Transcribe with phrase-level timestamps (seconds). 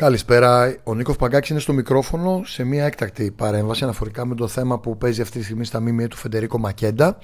[0.00, 0.76] Καλησπέρα.
[0.84, 4.98] Ο Νίκος Παγκάκης είναι στο μικρόφωνο σε μια έκτακτη παρέμβαση αναφορικά με το θέμα που
[4.98, 7.18] παίζει αυτή τη στιγμή στα μήμια του Φεντερίκο Μακέντα.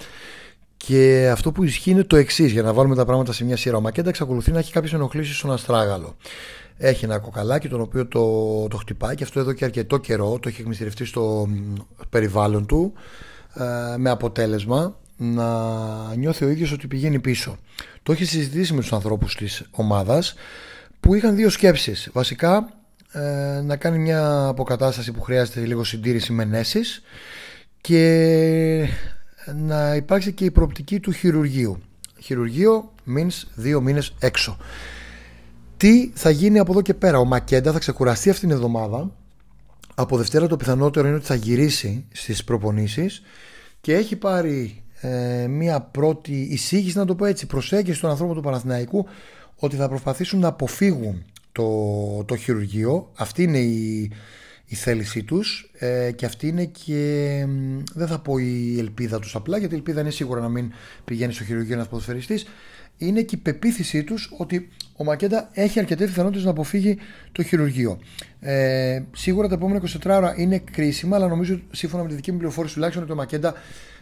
[0.76, 3.76] Και αυτό που ισχύει είναι το εξής, για να βάλουμε τα πράγματα σε μια σειρά.
[3.76, 6.16] Ο Μακέντα εξακολουθεί να έχει κάποιες ενοχλήσεις στον Αστράγαλο.
[6.76, 8.22] Έχει ένα κοκαλάκι τον οποίο το,
[8.68, 11.48] το χτυπάει και αυτό εδώ και αρκετό καιρό το έχει εκμυστηρευτεί στο
[12.10, 12.92] περιβάλλον του
[13.54, 15.46] ε, με αποτέλεσμα να
[16.14, 17.56] νιώθει ο ίδιος ότι πηγαίνει πίσω.
[18.02, 20.34] Το έχει συζητήσει με τους ανθρώπους της ομάδας
[21.06, 22.08] που είχαν δύο σκέψεις.
[22.12, 22.68] Βασικά
[23.12, 27.02] ε, να κάνει μια αποκατάσταση που χρειάζεται λίγο συντήρηση με νέσεις
[27.80, 28.88] και
[29.54, 31.78] να υπάρξει και η προοπτική του χειρουργείου.
[32.18, 34.56] Χειρουργείο means δύο μήνες έξω.
[35.76, 39.10] Τι θα γίνει από εδώ και πέρα; Ο Μακέντα θα ξεκουραστεί αυτήν την εβδομάδα.
[39.94, 43.22] Από Δευτέρα το πιθανότερο είναι ότι θα γυρίσει στις προπονήσεις
[43.80, 48.42] και έχει πάρει ε, μια πρώτη εισήγηση, να το πω έτσι, προσέγγιση των ανθρώπων του
[48.42, 49.06] Παναθηναϊκού
[49.56, 53.10] ότι θα προσπαθήσουν να αποφύγουν το, το χειρουργείο.
[53.16, 54.10] Αυτή είναι η,
[54.66, 57.44] η θέλησή τους ε, και αυτή είναι και
[57.94, 60.72] δεν θα πω η ελπίδα τους απλά γιατί η ελπίδα είναι σίγουρα να μην
[61.04, 62.46] πηγαίνει στο χειρουργείο ένας ποδοσφαιριστής
[62.98, 66.98] είναι και η πεποίθησή τους ότι ο Μακέντα έχει αρκετές πιθανότητες να αποφύγει
[67.32, 67.98] το χειρουργείο.
[68.40, 72.38] Ε, σίγουρα τα επόμενα 24 ώρα είναι κρίσιμα, αλλά νομίζω σύμφωνα με τη δική μου
[72.38, 73.54] πληροφόρηση τουλάχιστον ότι ο Μακέντα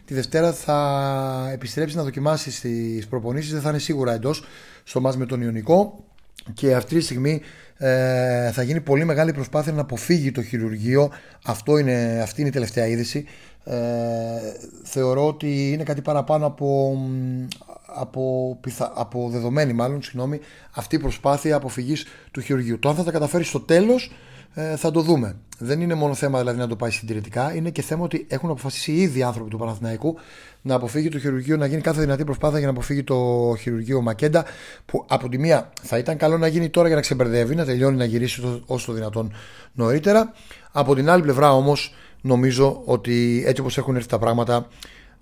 [0.04, 4.44] τη Δευτέρα θα επιστρέψει να δοκιμάσει στις προπονήσεις, δεν θα είναι σίγουρα εντός
[4.84, 6.04] στο μάτς με τον Ιωνικό
[6.52, 7.40] και αυτή τη στιγμή
[7.76, 11.10] ε, θα γίνει πολύ μεγάλη προσπάθεια να αποφύγει το χειρουργείο.
[11.44, 13.24] Αυτό είναι, αυτή είναι η τελευταία είδηση.
[13.64, 13.76] Ε,
[14.82, 16.98] θεωρώ ότι είναι κάτι παραπάνω από,
[17.94, 18.56] από,
[18.94, 22.78] από δεδομένη μάλλον συγγνώμη, αυτή η προσπάθεια αποφυγής του χειρουργείου.
[22.78, 24.12] Το αν θα τα καταφέρει στο τέλος
[24.54, 25.36] ε, θα το δούμε.
[25.58, 28.92] Δεν είναι μόνο θέμα δηλαδή να το πάει συντηρητικά, είναι και θέμα ότι έχουν αποφασίσει
[28.92, 30.16] ήδη οι άνθρωποι του Παναθηναϊκού
[30.62, 33.16] να αποφύγει το χειρουργείο, να γίνει κάθε δυνατή προσπάθεια για να αποφύγει το
[33.60, 34.44] χειρουργείο Μακέντα.
[34.86, 37.96] Που από τη μία θα ήταν καλό να γίνει τώρα για να ξεμπερδεύει, να τελειώνει
[37.96, 39.32] να γυρίσει όσο το δυνατόν
[39.72, 40.32] νωρίτερα.
[40.72, 44.68] Από την άλλη πλευρά όμως νομίζω ότι έτσι όπως έχουν έρθει τα πράγματα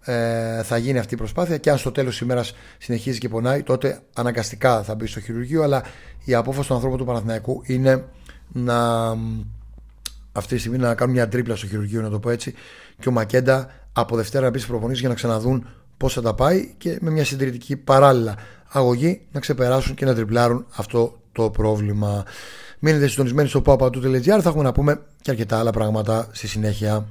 [0.04, 3.62] ε, θα γίνει αυτή η προσπάθεια και αν στο τέλος της ημέρας συνεχίζει και πονάει
[3.62, 5.82] τότε αναγκαστικά θα μπει στο χειρουργείο αλλά
[6.24, 8.04] η απόφαση του ανθρώπου του Παναθηναϊκού είναι
[8.52, 9.08] να
[10.32, 12.54] αυτή τη στιγμή να κάνουν μια τρίπλα στο χειρουργείο να το πω έτσι
[12.98, 16.74] και ο Μακέντα από Δευτέρα να μπει στις για να ξαναδούν πώς θα τα πάει
[16.78, 18.34] και με μια συντηρητική παράλληλα
[18.68, 22.24] αγωγή να ξεπεράσουν και να τριπλάρουν αυτό το πρόβλημα.
[22.78, 27.06] Μείνετε συντονισμένοι στο papatu.gr θα έχουμε να πούμε και αρκετά άλλα πράγματα στη συνέχεια.